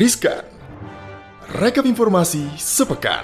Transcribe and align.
Riskan. 0.00 0.48
Rekap 1.60 1.84
informasi 1.84 2.48
sepekan. 2.56 3.20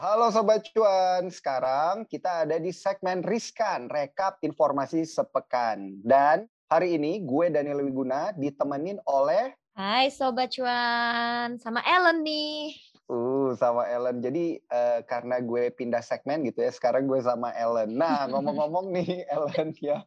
Halo 0.00 0.32
Sobat 0.32 0.64
Cuan, 0.72 1.28
sekarang 1.28 2.08
kita 2.08 2.48
ada 2.48 2.56
di 2.56 2.72
segmen 2.72 3.20
Riskan, 3.20 3.92
rekap 3.92 4.40
informasi 4.40 5.04
sepekan. 5.04 6.00
Dan 6.00 6.48
hari 6.72 6.96
ini 6.96 7.20
gue 7.20 7.52
Daniel 7.52 7.84
Wiguna 7.84 8.32
ditemenin 8.32 8.96
oleh... 9.04 9.52
Hai 9.76 10.08
Sobat 10.08 10.56
Cuan, 10.56 11.60
sama 11.60 11.84
Ellen 11.84 12.24
nih. 12.24 12.91
Uh, 13.12 13.52
sama 13.60 13.84
Ellen. 13.92 14.24
Jadi 14.24 14.56
uh, 14.72 15.04
karena 15.04 15.36
gue 15.44 15.68
pindah 15.68 16.00
segmen 16.00 16.40
gitu 16.48 16.64
ya, 16.64 16.72
sekarang 16.72 17.04
gue 17.04 17.20
sama 17.20 17.52
Ellen. 17.52 17.92
Nah, 17.92 18.24
ngomong-ngomong 18.32 18.88
nih 18.88 19.28
Ellen 19.28 19.76
ya, 19.84 20.00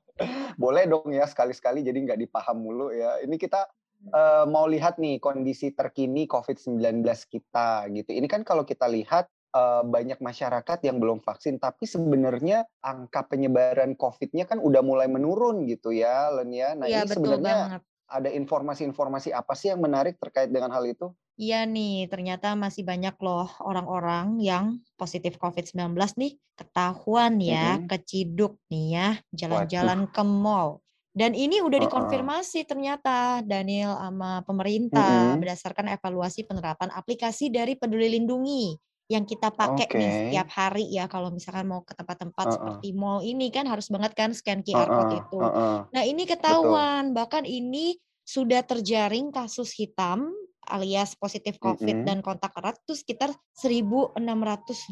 boleh 0.58 0.90
dong 0.90 1.14
ya 1.14 1.30
sekali-sekali 1.30 1.86
jadi 1.86 1.94
nggak 2.02 2.26
dipaham 2.26 2.66
mulu 2.66 2.90
ya. 2.90 3.22
Ini 3.22 3.38
kita 3.38 3.70
uh, 4.10 4.50
mau 4.50 4.66
lihat 4.66 4.98
nih 4.98 5.22
kondisi 5.22 5.70
terkini 5.78 6.26
COVID-19 6.26 7.06
kita 7.30 7.86
gitu. 7.94 8.10
Ini 8.10 8.26
kan 8.26 8.42
kalau 8.42 8.66
kita 8.66 8.90
lihat 8.90 9.30
uh, 9.54 9.86
banyak 9.86 10.18
masyarakat 10.18 10.82
yang 10.82 10.98
belum 10.98 11.22
vaksin, 11.22 11.62
tapi 11.62 11.86
sebenarnya 11.86 12.66
angka 12.82 13.30
penyebaran 13.30 13.94
COVID-nya 13.94 14.50
kan 14.50 14.58
udah 14.58 14.82
mulai 14.82 15.06
menurun 15.06 15.70
gitu 15.70 15.94
ya, 15.94 16.34
Len 16.34 16.50
ya. 16.50 16.74
Nah 16.74 16.90
Iya 16.90 17.06
ini 17.06 17.14
sebenarnya 17.14 17.56
banget. 17.70 17.82
Ada 18.06 18.30
informasi-informasi 18.30 19.34
apa 19.34 19.54
sih 19.58 19.74
yang 19.74 19.82
menarik 19.82 20.18
terkait 20.22 20.50
dengan 20.54 20.70
hal 20.72 20.86
itu? 20.86 21.10
Iya 21.36 21.68
nih, 21.68 22.08
ternyata 22.08 22.56
masih 22.56 22.88
banyak 22.88 23.20
loh 23.20 23.52
orang-orang 23.60 24.40
yang 24.40 24.80
positif 24.96 25.36
COVID-19 25.36 25.92
nih 26.16 26.40
ketahuan 26.56 27.44
ya, 27.44 27.76
Mm-mm. 27.76 27.92
keciduk 27.92 28.56
nih 28.72 28.86
ya, 28.96 29.10
jalan-jalan 29.36 30.08
ke 30.08 30.24
mall. 30.24 30.80
Dan 31.16 31.36
ini 31.36 31.60
udah 31.60 31.80
dikonfirmasi 31.80 32.68
ternyata 32.68 33.44
Daniel 33.44 34.00
sama 34.00 34.48
pemerintah 34.48 35.36
Mm-mm. 35.36 35.44
berdasarkan 35.44 35.92
evaluasi 35.92 36.48
penerapan 36.48 36.92
aplikasi 36.96 37.52
dari 37.52 37.76
Peduli 37.76 38.16
Lindungi 38.16 38.76
yang 39.12 39.24
kita 39.30 39.54
pakai 39.54 39.94
nih 39.94 40.10
Oke, 40.10 40.14
setiap 40.14 40.50
hari 40.50 40.90
ya 40.90 41.06
kalau 41.06 41.30
misalkan 41.30 41.70
mau 41.70 41.86
ke 41.86 41.94
tempat-tempat 41.94 42.48
heeh, 42.48 42.56
seperti 42.58 42.90
mall 42.98 43.22
ini 43.22 43.54
kan 43.54 43.70
harus 43.70 43.88
banget 43.94 44.14
kan 44.18 44.30
scan 44.34 44.66
QR 44.66 44.90
code 44.90 45.14
heeh, 45.14 45.22
itu. 45.22 45.54
heeh, 45.56 45.80
Nah, 45.94 46.04
ini 46.06 46.26
betul. 46.48 46.80
ketahuan, 46.82 47.14
bahkan 47.14 47.46
ini 47.46 47.98
sudah 48.26 48.66
terjaring 48.66 49.30
kasus 49.30 49.78
hitam 49.78 50.34
alias 50.68 51.16
positif 51.16 51.58
COVID 51.62 52.04
Mm-mm. 52.04 52.08
dan 52.08 52.20
kontak 52.26 52.52
erat 52.58 52.78
itu 52.84 52.98
sekitar 52.98 53.32
1625 53.56 54.92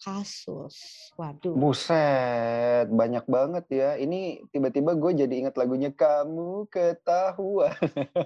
kasus. 0.00 0.74
Waduh. 1.18 1.54
Buset, 1.54 2.88
banyak 2.88 3.24
banget 3.28 3.64
ya. 3.70 3.90
Ini 3.98 4.48
tiba-tiba 4.48 4.96
gue 4.96 5.26
jadi 5.26 5.34
ingat 5.46 5.54
lagunya 5.58 5.90
Kamu 5.92 6.70
Ketahuan. 6.72 7.76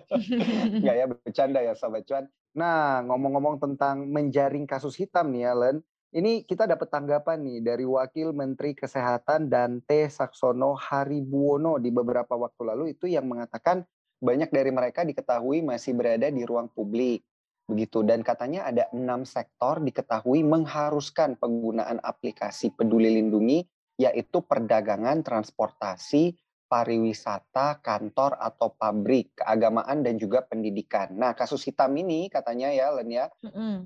Nggak 0.85 0.97
ya, 0.97 1.07
bercanda 1.09 1.61
ya 1.65 1.73
Sobat 1.75 2.07
Cuan. 2.07 2.29
Nah, 2.57 3.05
ngomong-ngomong 3.05 3.61
tentang 3.61 4.09
menjaring 4.09 4.65
kasus 4.65 4.97
hitam 4.97 5.31
nih 5.31 5.49
ya, 5.49 5.53
Len. 5.55 5.77
Ini 6.09 6.49
kita 6.49 6.65
dapat 6.65 6.89
tanggapan 6.89 7.45
nih 7.45 7.61
dari 7.61 7.85
Wakil 7.85 8.33
Menteri 8.33 8.73
Kesehatan 8.73 9.53
Dante 9.53 10.09
Saksono 10.09 10.73
Haribuwono 10.73 11.77
di 11.77 11.93
beberapa 11.93 12.33
waktu 12.33 12.63
lalu 12.65 12.85
itu 12.97 13.05
yang 13.13 13.29
mengatakan 13.29 13.85
banyak 14.19 14.51
dari 14.51 14.71
mereka 14.75 15.07
diketahui 15.07 15.63
masih 15.63 15.95
berada 15.95 16.27
di 16.31 16.43
ruang 16.43 16.71
publik. 16.71 17.23
Begitu 17.69 18.01
dan 18.01 18.25
katanya 18.25 18.65
ada 18.65 18.89
enam 18.97 19.29
sektor 19.29 19.79
diketahui 19.79 20.41
mengharuskan 20.41 21.37
penggunaan 21.37 22.01
aplikasi 22.01 22.73
Peduli 22.73 23.13
Lindungi 23.13 23.61
yaitu 23.99 24.41
perdagangan, 24.47 25.21
transportasi, 25.27 26.33
pariwisata, 26.69 27.81
kantor 27.81 28.37
atau 28.37 28.77
pabrik, 28.77 29.33
keagamaan 29.41 30.05
dan 30.05 30.21
juga 30.21 30.45
pendidikan. 30.45 31.17
Nah, 31.17 31.33
kasus 31.33 31.65
hitam 31.65 31.97
ini 31.97 32.29
katanya 32.29 32.69
ya 32.71 32.93
Len 32.93 33.09
ya, 33.09 33.27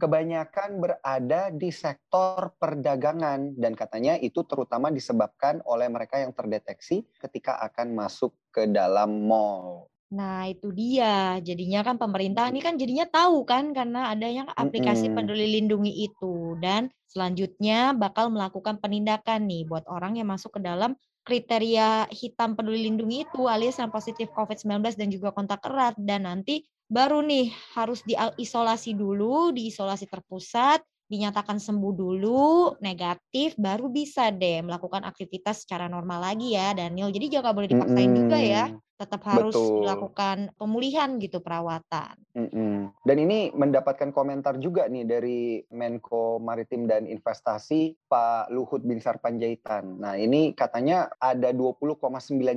kebanyakan 0.03 0.83
berada 0.83 1.55
di 1.55 1.71
sektor 1.71 2.53
perdagangan 2.59 3.55
dan 3.57 3.73
katanya 3.79 4.19
itu 4.19 4.43
terutama 4.43 4.91
disebabkan 4.91 5.63
oleh 5.65 5.87
mereka 5.89 6.19
yang 6.19 6.35
terdeteksi 6.35 7.07
ketika 7.23 7.63
akan 7.63 7.95
masuk 7.95 8.35
ke 8.51 8.67
dalam 8.67 9.31
mall. 9.31 9.92
Nah, 10.13 10.45
itu 10.45 10.69
dia. 10.77 11.41
Jadinya 11.41 11.81
kan 11.81 11.97
pemerintah 11.97 12.53
ini 12.53 12.61
kan 12.61 12.77
jadinya 12.77 13.09
tahu 13.09 13.49
kan 13.49 13.73
karena 13.73 14.13
adanya 14.13 14.45
aplikasi 14.53 15.09
Mm-mm. 15.09 15.17
Peduli 15.17 15.47
Lindungi 15.57 16.05
itu 16.05 16.53
dan 16.61 16.93
selanjutnya 17.09 17.97
bakal 17.97 18.29
melakukan 18.29 18.77
penindakan 18.77 19.49
nih 19.49 19.65
buat 19.65 19.89
orang 19.89 20.21
yang 20.21 20.29
masuk 20.29 20.61
ke 20.61 20.61
dalam 20.61 20.93
kriteria 21.25 22.13
hitam 22.13 22.53
Peduli 22.53 22.93
Lindungi 22.93 23.25
itu 23.25 23.49
alias 23.49 23.81
yang 23.81 23.89
positif 23.89 24.29
COVID-19 24.37 25.01
dan 25.01 25.09
juga 25.09 25.33
kontak 25.33 25.65
erat 25.65 25.97
dan 25.97 26.29
nanti 26.29 26.69
baru 26.93 27.25
nih 27.25 27.49
harus 27.73 28.05
diisolasi 28.05 28.93
dulu, 28.93 29.49
diisolasi 29.57 30.13
terpusat, 30.13 30.85
dinyatakan 31.09 31.57
sembuh 31.57 31.93
dulu, 31.97 32.77
negatif, 32.85 33.57
baru 33.57 33.89
bisa 33.89 34.29
deh 34.29 34.61
melakukan 34.61 35.09
aktivitas 35.09 35.65
secara 35.65 35.89
normal 35.89 36.21
lagi 36.21 36.53
ya 36.53 36.77
Daniel. 36.77 37.09
Jadi 37.09 37.33
jangan 37.33 37.57
boleh 37.57 37.69
dipaksain 37.73 38.13
juga 38.13 38.37
ya. 38.37 38.65
Tetap 39.03 39.27
harus 39.27 39.51
Betul. 39.51 39.83
dilakukan 39.83 40.55
pemulihan 40.55 41.19
gitu 41.19 41.43
perawatan. 41.43 42.15
Mm-mm. 42.39 42.95
Dan 43.03 43.17
ini 43.19 43.51
mendapatkan 43.51 44.15
komentar 44.15 44.63
juga 44.63 44.87
nih 44.87 45.03
dari 45.03 45.59
Menko 45.75 46.39
Maritim 46.39 46.87
dan 46.87 47.11
Investasi 47.11 47.99
Pak 48.07 48.55
Luhut 48.55 48.87
Binsar 48.87 49.19
Panjaitan. 49.19 49.99
Nah 49.99 50.15
ini 50.15 50.55
katanya 50.55 51.11
ada 51.19 51.51
20,9 51.51 51.99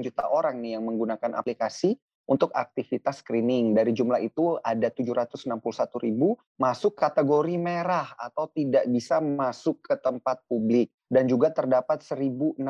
juta 0.05 0.29
orang 0.29 0.61
nih 0.61 0.77
yang 0.77 0.85
menggunakan 0.85 1.33
aplikasi 1.33 1.97
untuk 2.25 2.49
aktivitas 2.53 3.21
screening. 3.21 3.73
Dari 3.73 3.93
jumlah 3.93 4.21
itu 4.21 4.57
ada 4.61 4.89
761 4.89 5.57
ribu 6.01 6.37
masuk 6.57 6.97
kategori 6.97 7.55
merah 7.57 8.13
atau 8.17 8.49
tidak 8.53 8.85
bisa 8.89 9.21
masuk 9.21 9.81
ke 9.85 9.95
tempat 9.97 10.41
publik. 10.49 10.89
Dan 11.05 11.29
juga 11.29 11.53
terdapat 11.53 12.01
1.603 12.01 12.61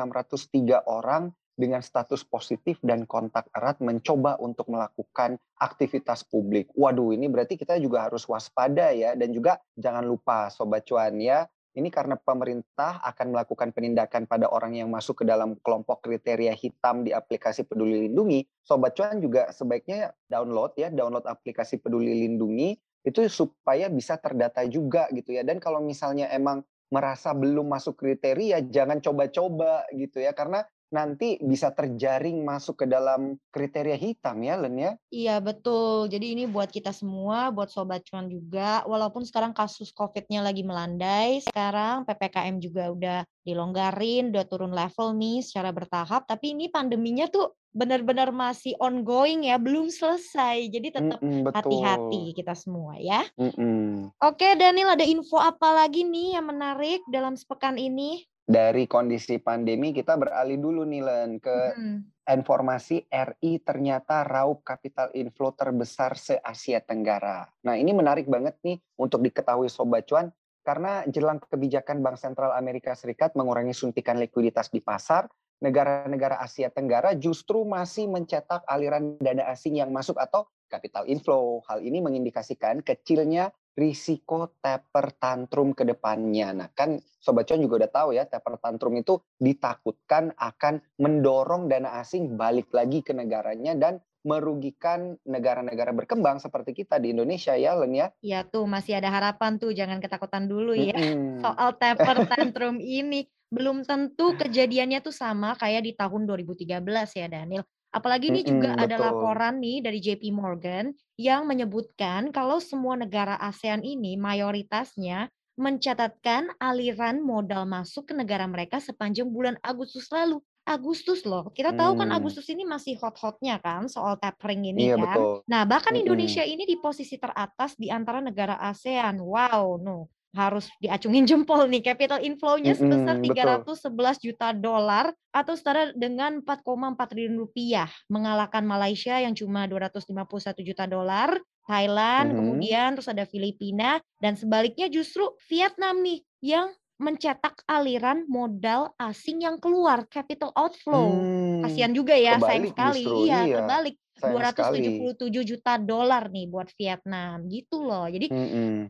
orang 0.84 1.32
dengan 1.56 1.80
status 1.80 2.22
positif 2.22 2.76
dan 2.84 3.08
kontak 3.08 3.48
erat 3.56 3.80
mencoba 3.80 4.36
untuk 4.38 4.68
melakukan 4.68 5.40
aktivitas 5.56 6.22
publik. 6.28 6.68
Waduh, 6.76 7.16
ini 7.16 7.26
berarti 7.32 7.56
kita 7.56 7.80
juga 7.80 8.06
harus 8.06 8.28
waspada 8.28 8.92
ya 8.92 9.16
dan 9.16 9.32
juga 9.32 9.58
jangan 9.74 10.04
lupa 10.04 10.52
sobat 10.52 10.84
cuan 10.84 11.16
ya. 11.18 11.48
Ini 11.76 11.92
karena 11.92 12.16
pemerintah 12.16 13.04
akan 13.04 13.36
melakukan 13.36 13.68
penindakan 13.76 14.24
pada 14.24 14.48
orang 14.48 14.80
yang 14.80 14.88
masuk 14.88 15.20
ke 15.20 15.24
dalam 15.28 15.60
kelompok 15.60 16.08
kriteria 16.08 16.56
hitam 16.56 17.04
di 17.04 17.12
aplikasi 17.12 17.68
Peduli 17.68 18.08
Lindungi. 18.08 18.48
Sobat 18.64 18.96
cuan 18.96 19.20
juga 19.20 19.52
sebaiknya 19.52 20.16
download 20.24 20.72
ya, 20.80 20.88
download 20.88 21.28
aplikasi 21.28 21.76
Peduli 21.76 22.16
Lindungi 22.24 22.80
itu 23.04 23.20
supaya 23.28 23.92
bisa 23.92 24.16
terdata 24.16 24.64
juga 24.64 25.04
gitu 25.12 25.36
ya. 25.36 25.44
Dan 25.44 25.60
kalau 25.60 25.84
misalnya 25.84 26.32
emang 26.32 26.64
merasa 26.88 27.36
belum 27.36 27.68
masuk 27.68 27.98
kriteria, 27.98 28.64
jangan 28.72 29.04
coba-coba 29.04 29.84
gitu 29.92 30.22
ya 30.22 30.32
karena 30.32 30.64
nanti 30.96 31.36
bisa 31.44 31.68
terjaring 31.76 32.40
masuk 32.40 32.80
ke 32.80 32.86
dalam 32.88 33.36
kriteria 33.52 34.00
hitam 34.00 34.40
ya 34.40 34.56
Len 34.56 34.76
ya. 34.80 34.92
Iya 35.12 35.36
betul. 35.44 36.08
Jadi 36.08 36.32
ini 36.32 36.44
buat 36.48 36.72
kita 36.72 36.90
semua, 36.96 37.52
buat 37.52 37.68
sobat 37.68 38.00
cuan 38.08 38.32
juga. 38.32 38.80
Walaupun 38.88 39.28
sekarang 39.28 39.52
kasus 39.52 39.92
COVID-nya 39.92 40.40
lagi 40.40 40.64
melandai, 40.64 41.44
sekarang 41.44 42.08
PPKM 42.08 42.56
juga 42.58 42.84
udah 42.88 43.18
dilonggarin, 43.44 44.32
udah 44.32 44.44
turun 44.48 44.72
level 44.72 45.12
nih 45.14 45.44
secara 45.44 45.70
bertahap. 45.70 46.24
Tapi 46.24 46.56
ini 46.56 46.72
pandeminya 46.72 47.28
tuh 47.28 47.52
benar-benar 47.76 48.32
masih 48.32 48.72
ongoing 48.80 49.46
ya, 49.46 49.60
belum 49.60 49.92
selesai. 49.92 50.72
Jadi 50.72 50.88
tetap 50.96 51.20
Mm-mm, 51.20 51.52
hati-hati 51.52 52.32
betul. 52.32 52.36
kita 52.40 52.54
semua 52.56 52.96
ya. 52.96 53.20
Mm-mm. 53.36 54.10
Oke 54.16 54.56
Daniel, 54.56 54.96
ada 54.96 55.04
info 55.04 55.36
apa 55.36 55.76
lagi 55.84 56.02
nih 56.02 56.40
yang 56.40 56.48
menarik 56.48 57.04
dalam 57.12 57.36
sepekan 57.36 57.76
ini? 57.76 58.24
Dari 58.46 58.86
kondisi 58.86 59.42
pandemi 59.42 59.90
kita 59.90 60.14
beralih 60.14 60.54
dulu 60.62 60.86
nih 60.86 61.02
Len 61.02 61.42
ke 61.42 61.74
Mm-mm. 61.74 61.98
informasi 62.30 63.02
RI 63.10 63.58
ternyata 63.58 64.22
raup 64.22 64.62
capital 64.62 65.10
inflow 65.18 65.50
terbesar 65.50 66.14
se-Asia 66.14 66.78
Tenggara. 66.78 67.42
Nah 67.66 67.74
ini 67.74 67.90
menarik 67.90 68.30
banget 68.30 68.54
nih 68.62 68.78
untuk 69.02 69.26
diketahui 69.26 69.66
Sobat 69.66 70.06
Cuan 70.06 70.30
karena 70.62 71.02
jelang 71.10 71.42
kebijakan 71.42 72.06
Bank 72.06 72.22
Sentral 72.22 72.54
Amerika 72.54 72.94
Serikat 72.94 73.34
mengurangi 73.34 73.74
suntikan 73.74 74.18
likuiditas 74.18 74.70
di 74.70 74.78
pasar, 74.78 75.26
negara-negara 75.62 76.38
Asia 76.38 76.70
Tenggara 76.70 77.18
justru 77.18 77.66
masih 77.66 78.06
mencetak 78.06 78.62
aliran 78.66 79.18
dana 79.18 79.46
asing 79.50 79.78
yang 79.78 79.90
masuk 79.90 80.18
atau 80.18 80.46
capital 80.70 81.06
inflow. 81.06 81.62
Hal 81.70 81.82
ini 81.82 82.02
mengindikasikan 82.02 82.82
kecilnya 82.82 83.54
risiko 83.76 84.56
taper 84.58 85.12
tantrum 85.20 85.76
ke 85.76 85.84
depannya. 85.84 86.56
Nah, 86.56 86.68
kan 86.72 86.96
Sobat 87.20 87.44
Cuan 87.44 87.60
juga 87.60 87.84
udah 87.84 87.92
tahu 87.92 88.08
ya, 88.16 88.24
taper 88.24 88.56
tantrum 88.56 88.96
itu 88.96 89.20
ditakutkan 89.36 90.32
akan 90.34 90.80
mendorong 90.96 91.68
dana 91.68 92.00
asing 92.00 92.40
balik 92.40 92.72
lagi 92.72 93.04
ke 93.04 93.12
negaranya 93.12 93.76
dan 93.76 94.00
merugikan 94.26 95.14
negara-negara 95.22 95.94
berkembang 95.94 96.42
seperti 96.42 96.82
kita 96.82 96.98
di 96.98 97.14
Indonesia 97.14 97.54
ya, 97.54 97.78
Len 97.78 97.94
ya. 97.94 98.06
Ya 98.24 98.42
tuh 98.42 98.66
masih 98.66 98.98
ada 98.98 99.12
harapan 99.12 99.60
tuh, 99.60 99.70
jangan 99.70 100.02
ketakutan 100.02 100.50
dulu 100.50 100.74
ya. 100.74 100.96
Mm-mm. 100.96 101.44
Soal 101.44 101.78
taper 101.78 102.26
tantrum 102.26 102.82
ini 102.82 103.30
belum 103.46 103.86
tentu 103.86 104.34
kejadiannya 104.34 104.98
tuh 104.98 105.14
sama 105.14 105.54
kayak 105.54 105.86
di 105.86 105.92
tahun 105.94 106.26
2013 106.26 106.82
ya 107.14 107.26
Daniel. 107.30 107.62
Apalagi 107.96 108.28
ini 108.28 108.42
juga 108.44 108.70
Mhm, 108.70 108.78
ada 108.84 108.96
betul. 108.98 109.06
laporan 109.06 109.54
nih 109.64 109.80
dari 109.80 109.98
JP 110.04 110.28
Morgan 110.40 110.92
yang 111.16 111.48
menyebutkan 111.50 112.28
kalau 112.28 112.60
semua 112.60 112.94
negara 113.02 113.34
ASEAN 113.40 113.80
ini 113.80 114.12
mayoritasnya 114.20 115.32
mencatatkan 115.56 116.52
aliran 116.60 117.24
modal 117.24 117.64
masuk 117.64 118.12
ke 118.12 118.14
negara 118.20 118.44
mereka 118.44 118.76
sepanjang 118.84 119.32
bulan 119.32 119.56
Agustus 119.64 120.12
lalu. 120.12 120.44
Agustus 120.66 121.22
loh, 121.24 121.46
kita 121.54 121.72
tahu 121.78 121.94
kan 121.94 122.10
Mmm. 122.10 122.16
Agustus 122.18 122.50
ini 122.50 122.66
masih 122.66 122.98
hot-hotnya 122.98 123.56
kan 123.62 123.86
soal 123.86 124.18
tapering 124.18 124.66
ini 124.66 124.82
Iya 124.82 124.92
kan. 124.92 125.22
betul. 125.22 125.46
Nah, 125.46 125.62
bahkan. 125.62 125.94
Indonesia 125.94 126.42
ini 126.42 126.66
di 126.66 126.74
posisi 126.82 127.14
teratas 127.22 127.78
di 127.78 127.86
antara 127.88 128.18
negara 128.18 128.58
ASEAN. 128.58 129.22
Wow, 129.22 129.78
no, 129.78 130.10
harus 130.36 130.68
diacungin 130.84 131.24
jempol 131.30 131.64
nih. 131.72 131.80
Capital 131.80 132.20
inflow-nya 132.22 132.76
sebesar 132.76 133.16
Mhm, 133.18 133.64
ratus 133.64 133.82
sebelas 133.88 134.16
juta 134.20 134.52
dolar 134.52 135.10
atau 135.32 135.54
setara 135.56 135.92
dengan 135.96 136.44
4,4 136.44 137.06
triliun 137.16 137.36
rupiah, 137.40 137.88
mengalahkan 138.12 138.62
Malaysia 138.68 139.16
yang 139.20 139.32
cuma 139.32 139.64
251 139.68 140.60
juta 140.62 140.84
dolar, 140.84 141.40
Thailand, 141.66 142.32
Mhm. 142.32 142.36
kemudian 142.36 142.94
terus 142.94 143.08
ada 143.10 143.24
Filipina, 143.26 143.98
dan 144.22 144.36
sebaliknya 144.38 144.86
justru 144.92 145.34
Vietnam 145.50 146.00
nih 146.04 146.20
yang 146.44 146.72
mencetak 146.96 147.60
aliran 147.68 148.24
modal 148.28 148.92
asing 149.00 149.44
yang 149.44 149.56
keluar, 149.60 150.04
capital 150.08 150.52
outflow. 150.56 151.20
Mmm, 151.20 151.60
Kasihan 151.60 151.92
juga 151.92 152.14
ya, 152.16 152.36
sayang 152.40 152.68
sekali. 152.68 153.04
justru, 153.04 153.26
Iya, 153.26 153.48
iya, 153.48 153.48
terbalik. 153.52 153.96
Sayang 154.16 154.32
dua 154.32 154.40
ratus 154.48 154.64
tujuh 154.72 154.82
sekali. 154.88 154.98
puluh 154.98 155.14
tujuh 155.14 155.42
juta 155.44 155.72
dolar 155.76 156.24
nih 156.32 156.46
buat 156.48 156.68
Vietnam, 156.74 157.36
gitu 157.52 157.84
loh. 157.84 158.08
Jadi 158.08 158.26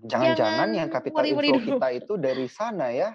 jangan-jangan 0.06 0.68
yang 0.70 0.86
jangan 0.86 0.94
capital 1.02 1.16
worry-worry 1.18 1.50
inflow 1.50 1.78
kita 1.82 1.88
itu 1.98 2.12
dari 2.14 2.46
sana 2.46 2.86
ya? 2.94 3.10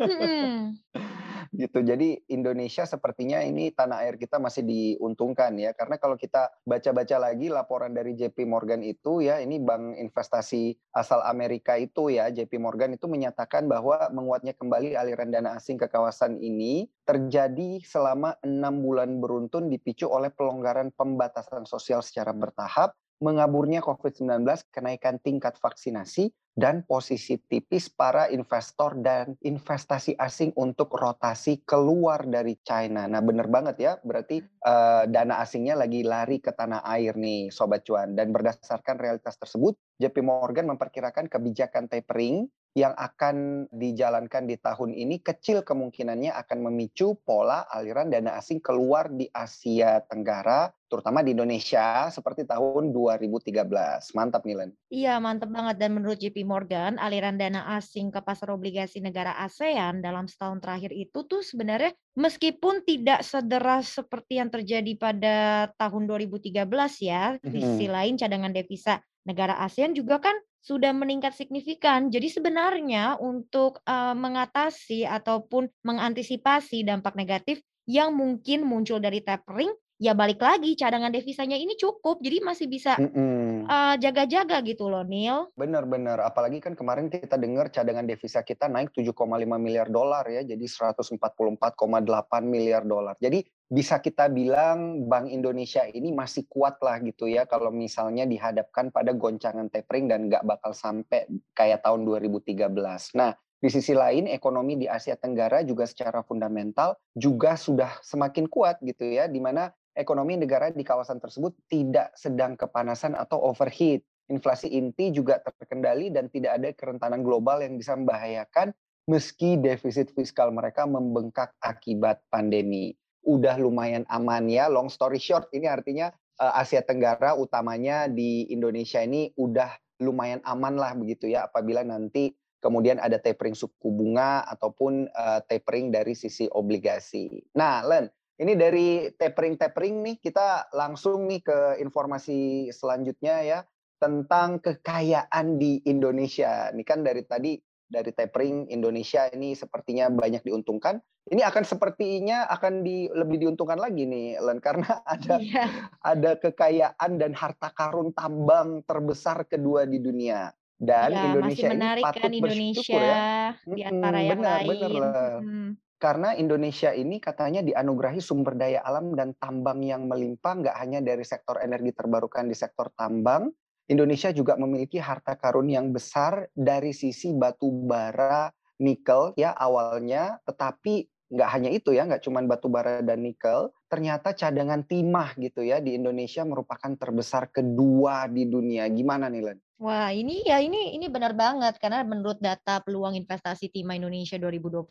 Mhm. 0.00 0.56
Gitu, 1.60 1.76
jadi 1.84 2.16
Indonesia 2.32 2.88
sepertinya 2.88 3.44
ini 3.44 3.68
tanah 3.68 4.00
air 4.08 4.16
kita 4.16 4.40
masih 4.40 4.64
diuntungkan 4.64 5.52
ya, 5.60 5.76
karena 5.76 6.00
kalau 6.00 6.16
kita 6.16 6.48
baca-baca 6.64 7.20
lagi 7.20 7.52
laporan 7.52 7.92
dari 7.92 8.16
JP 8.16 8.48
Morgan 8.48 8.80
itu 8.80 9.20
ya, 9.20 9.44
ini 9.44 9.60
bank 9.60 10.00
investasi 10.00 10.72
asal 10.96 11.20
Amerika 11.20 11.76
itu 11.76 12.08
ya, 12.08 12.32
JP 12.32 12.56
Morgan 12.56 12.96
itu 12.96 13.04
menyatakan 13.12 13.68
bahwa 13.68 14.08
menguatnya 14.08 14.56
kembali 14.56 14.96
aliran 14.96 15.28
dana 15.28 15.52
asing 15.60 15.76
ke 15.76 15.92
kawasan 15.92 16.40
ini 16.40 16.88
terjadi 17.04 17.84
selama 17.84 18.40
6 18.40 18.56
bulan 18.80 19.20
beruntun 19.20 19.68
dipicu 19.68 20.08
oleh 20.08 20.32
pelonggaran 20.32 20.96
pembatasan 20.96 21.68
sosial 21.68 22.00
secara 22.00 22.32
bertahap, 22.32 22.96
mengaburnya 23.20 23.84
COVID-19, 23.84 24.42
kenaikan 24.72 25.20
tingkat 25.20 25.60
vaksinasi, 25.60 26.32
dan 26.58 26.82
posisi 26.82 27.38
tipis 27.38 27.86
para 27.88 28.26
investor 28.28 28.98
dan 28.98 29.38
investasi 29.40 30.18
asing 30.18 30.50
untuk 30.58 30.92
rotasi 30.92 31.62
keluar 31.62 32.26
dari 32.26 32.58
China. 32.66 33.06
Nah, 33.06 33.22
bener 33.22 33.46
banget 33.46 33.76
ya, 33.78 33.92
berarti, 34.02 34.42
eee, 34.42 35.02
dana 35.08 35.40
asingnya 35.40 35.78
lagi 35.78 36.02
lari 36.02 36.42
ke 36.42 36.50
tanah 36.50 36.82
air 36.84 37.14
nih, 37.14 37.48
Sobat 37.54 37.86
Cuan. 37.86 38.18
Dan 38.18 38.34
berdasarkan 38.34 38.98
realitas 38.98 39.38
tersebut, 39.38 39.78
JP 40.02 40.20
Morgan 40.26 40.68
memperkirakan 40.74 41.30
kebijakan 41.30 41.86
tapering 41.86 42.50
yang 42.78 42.94
akan 42.94 43.66
dijalankan 43.74 44.46
di 44.46 44.54
tahun 44.54 44.94
ini 44.94 45.18
kecil 45.18 45.66
kemungkinannya 45.66 46.30
akan 46.30 46.70
memicu 46.70 47.18
pola 47.26 47.66
aliran 47.66 48.06
dana 48.14 48.38
asing 48.38 48.62
keluar 48.62 49.10
di 49.10 49.26
Asia 49.26 49.98
Tenggara, 50.06 50.70
terutama 50.86 51.26
di 51.26 51.34
Indonesia 51.34 52.06
seperti 52.14 52.46
tahun 52.46 52.94
2013. 52.94 54.14
Mantap 54.14 54.46
nih, 54.46 54.54
Len. 54.54 54.70
Iya, 54.86 55.18
mantap 55.18 55.50
banget. 55.50 55.82
Dan 55.82 55.98
menurut 55.98 56.18
JP 56.22 56.46
Morgan, 56.46 56.94
aliran 57.02 57.34
dana 57.34 57.74
asing 57.74 58.14
ke 58.14 58.22
pasar 58.22 58.54
obligasi 58.54 59.02
negara 59.02 59.34
ASEAN 59.42 59.98
dalam 59.98 60.30
setahun 60.30 60.62
terakhir 60.62 60.94
itu 60.94 61.26
tuh 61.26 61.42
sebenarnya 61.42 61.90
meskipun 62.14 62.86
tidak 62.86 63.26
sederas 63.26 63.90
seperti 63.90 64.38
yang 64.38 64.50
terjadi 64.50 64.94
pada 64.94 65.36
tahun 65.74 66.06
2013 66.06 67.02
ya, 67.02 67.34
di 67.42 67.58
sisi 67.58 67.86
Mhm. 67.90 67.94
lain 67.94 68.14
cadangan 68.14 68.52
devisa 68.54 68.94
negara 69.26 69.58
ASEAN 69.58 69.94
juga 69.94 70.22
kan 70.22 70.34
sudah 70.60 70.92
meningkat 70.92 71.32
signifikan. 71.36 72.08
Jadi 72.12 72.28
sebenarnya 72.32 73.16
untuk, 73.20 73.80
eee, 73.88 74.14
mengatasi 74.16 75.08
ataupun 75.08 75.68
mengantisipasi 75.84 76.84
dampak 76.84 77.16
negatif 77.16 77.60
yang 77.88 78.14
mungkin 78.16 78.64
muncul 78.68 79.00
dari 79.02 79.20
tapering, 79.24 79.72
ya 80.00 80.12
balik 80.16 80.40
lagi 80.40 80.76
cadangan 80.78 81.10
devisanya 81.12 81.56
ini 81.58 81.74
cukup. 81.80 82.20
Jadi 82.22 82.38
masih 82.44 82.66
bisa, 82.70 83.00
Mhm. 83.00 83.72
eee, 83.72 83.94
jaga-jaga 84.02 84.60
gitu 84.66 84.88
loh, 84.92 85.04
Nil. 85.06 85.52
Bener 85.58 85.84
bener, 85.84 86.16
apalagi 86.24 86.62
kan 86.62 86.72
kemarin 86.78 87.10
kita 87.12 87.36
dengar 87.36 87.68
cadangan 87.68 88.06
devisa 88.08 88.40
kita 88.40 88.70
naik 88.70 88.94
7,5 88.96 89.60
miliar 89.60 89.90
dolar 89.92 90.24
ya, 90.30 90.40
jadi 90.46 90.62
144,8 90.64 92.46
miliar 92.48 92.86
dolar. 92.86 93.18
Jadi 93.20 93.44
bisa 93.70 94.02
kita 94.02 94.26
bilang 94.26 95.06
Bank 95.06 95.30
Indonesia 95.30 95.86
ini 95.86 96.10
masih 96.10 96.50
kuat 96.50 96.82
lah 96.82 96.98
gitu 97.06 97.30
ya 97.30 97.46
kalau 97.46 97.70
misalnya 97.70 98.26
dihadapkan 98.26 98.90
pada 98.90 99.14
goncangan 99.14 99.70
tapering 99.70 100.10
dan 100.10 100.26
nggak 100.26 100.42
bakal 100.42 100.74
sampai 100.74 101.30
kayak 101.54 101.86
tahun 101.86 102.02
2013. 102.02 102.66
Nah, 103.14 103.30
di 103.62 103.70
sisi 103.70 103.94
lain 103.94 104.26
ekonomi 104.26 104.74
di 104.74 104.90
Asia 104.90 105.14
Tenggara 105.14 105.62
juga 105.62 105.86
secara 105.86 106.26
fundamental 106.26 106.98
juga 107.14 107.54
sudah 107.54 108.02
semakin 108.02 108.50
kuat 108.50 108.82
gitu 108.82 109.06
ya, 109.06 109.30
di 109.30 109.38
mana 109.38 109.70
ekonomi 109.94 110.34
negara 110.34 110.74
di 110.74 110.82
kawasan 110.82 111.22
tersebut 111.22 111.54
tidak 111.70 112.10
sedang 112.18 112.58
kepanasan 112.58 113.14
atau 113.14 113.38
overheat. 113.38 114.02
Inflasi 114.30 114.66
inti 114.66 115.14
juga 115.14 115.38
terkendali 115.42 116.10
dan 116.10 116.26
tidak 116.26 116.58
ada 116.58 116.68
kerentanan 116.74 117.22
global 117.22 117.62
yang 117.62 117.78
bisa 117.78 117.94
membahayakan 117.94 118.74
meski 119.06 119.58
defisit 119.58 120.10
fiskal 120.14 120.50
mereka 120.54 120.86
membengkak 120.86 121.54
akibat 121.62 122.22
pandemi. 122.30 122.99
Udah 123.24 123.60
lumayan 123.60 124.08
aman 124.08 124.48
ya, 124.48 124.66
long 124.72 124.88
story 124.88 125.20
short 125.20 125.48
ini 125.52 125.68
artinya 125.68 126.10
eh, 126.40 126.52
Asia 126.56 126.80
Tenggara 126.80 127.36
utamanya 127.36 128.08
di 128.08 128.48
Indonesia 128.48 129.00
ini 129.04 129.30
udah 129.36 129.70
lumayan 130.00 130.40
aman 130.48 130.80
lah 130.80 130.96
begitu 130.96 131.28
ya 131.28 131.44
apabila 131.44 131.84
nanti 131.84 132.32
kemudian 132.60 133.00
ada 133.00 133.20
tapering 133.20 133.56
suku 133.56 133.88
bunga 133.92 134.44
ataupun 134.48 135.08
eh, 135.08 135.40
tapering 135.48 135.92
dari 135.92 136.16
sisi 136.16 136.48
obligasi. 136.48 137.28
Nah, 137.56 137.84
Len, 137.84 138.08
ini 138.40 138.56
dari 138.56 139.12
tapering-tapering 139.12 140.00
nih 140.00 140.16
kita 140.20 140.72
langsung 140.72 141.28
nih 141.28 141.44
ke 141.44 141.58
informasi 141.84 142.72
selanjutnya 142.72 143.36
ya 143.44 143.60
tentang 144.00 144.64
kekayaan 144.64 145.60
di 145.60 145.84
Indonesia. 145.84 146.72
Ini 146.72 146.80
kan 146.88 147.04
dari 147.04 147.20
tadi 147.28 147.60
dari 147.90 148.14
tapering 148.14 148.70
Indonesia 148.70 149.26
ini 149.34 149.58
sepertinya 149.58 150.06
banyak 150.08 150.46
diuntungkan. 150.46 151.02
Ini 151.26 151.42
akan 151.42 151.66
sepertinya 151.66 152.46
akan 152.48 152.86
di, 152.86 153.10
lebih 153.10 153.42
diuntungkan 153.42 153.76
lagi 153.76 154.06
nih, 154.06 154.38
Len, 154.38 154.62
karena 154.62 155.02
ada 155.14 155.36
Iya. 155.42 155.66
ada 156.00 156.30
kekayaan 156.38 157.18
dan 157.18 157.34
harta 157.34 157.74
karun 157.74 158.14
tambang 158.14 158.86
terbesar 158.86 159.42
kedua 159.50 159.84
di 159.84 159.98
dunia. 159.98 160.54
Dan 160.80 161.12
masih 161.12 161.28
Indonesia 161.28 161.68
ini 161.68 161.74
menarik 161.76 162.02
kan 162.08 162.14
patut 162.16 162.30
Indonesia 162.32 162.80
bersyukur 162.80 163.02
ya. 163.04 163.24
di 163.68 163.82
antara 163.84 164.18
yang 164.24 164.40
benar, 164.40 164.58
benar 164.64 164.88
lain. 164.88 165.02
lah. 165.02 165.36
Mhm. 165.44 165.70
Karena 166.00 166.28
Indonesia 166.32 166.90
ini 166.96 167.20
katanya 167.20 167.60
dianugerahi 167.60 168.24
sumber 168.24 168.56
daya 168.56 168.80
alam 168.80 169.12
dan 169.12 169.36
tambang 169.36 169.84
yang 169.84 170.08
melimpah, 170.08 170.56
nggak 170.64 170.76
hanya 170.80 171.04
dari 171.04 171.20
sektor 171.28 171.60
energi 171.60 171.92
terbarukan 171.92 172.48
di 172.48 172.56
sektor 172.56 172.88
tambang, 172.96 173.52
Indonesia 173.90 174.30
juga 174.30 174.54
memiliki 174.54 175.02
harta 175.02 175.34
karun 175.34 175.66
yang 175.66 175.90
besar 175.90 176.46
dari 176.54 176.94
sisi 176.94 177.34
batu 177.34 177.66
bara, 177.90 178.46
nikel 178.78 179.34
ya 179.34 179.50
awalnya, 179.50 180.38
tetapi 180.46 181.10
nggak 181.30 181.50
hanya 181.50 181.70
itu 181.74 181.90
ya, 181.94 182.06
nggak 182.06 182.22
cuma 182.22 182.38
batu 182.46 182.70
bara 182.70 183.02
dan 183.02 183.26
nikel, 183.26 183.74
ternyata 183.90 184.30
cadangan 184.30 184.86
timah 184.86 185.34
gitu 185.38 185.66
ya 185.66 185.82
di 185.82 185.98
Indonesia 185.98 186.46
merupakan 186.46 186.94
terbesar 186.94 187.50
kedua 187.50 188.30
di 188.30 188.46
dunia. 188.46 188.86
Gimana 188.90 189.26
nih, 189.26 189.42
Len? 189.50 189.58
Wah, 189.82 190.14
ini 190.14 190.46
ya 190.46 190.62
ini 190.62 190.94
ini 190.94 191.10
benar 191.10 191.34
banget 191.34 191.78
karena 191.82 192.06
menurut 192.06 192.38
data 192.38 192.78
peluang 192.82 193.18
investasi 193.18 193.74
timah 193.74 193.98
Indonesia 193.98 194.38
2020, 194.38 194.86